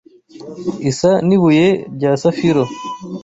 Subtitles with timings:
[0.89, 2.63] isa n’ibuye rya safiro